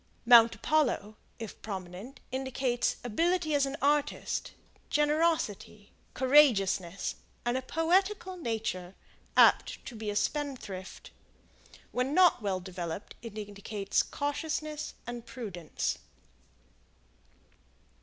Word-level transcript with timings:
Mount 0.25 0.55
Apollo, 0.55 1.15
if 1.37 1.61
prominent, 1.61 2.21
indicates 2.31 2.95
ability 3.03 3.53
as 3.53 3.67
an 3.67 3.77
artist, 3.83 4.53
generosity, 4.89 5.93
courageousness, 6.15 7.17
and 7.45 7.55
a 7.55 7.61
poetical 7.61 8.35
nature, 8.35 8.95
apt 9.37 9.85
to 9.85 9.95
be 9.95 10.09
a 10.09 10.15
spendthrift. 10.15 11.11
When 11.91 12.15
not 12.15 12.41
well 12.41 12.59
developed, 12.59 13.13
it 13.21 13.37
indicates 13.37 14.01
cautiousness 14.01 14.95
and 15.05 15.23
prudence. 15.23 15.99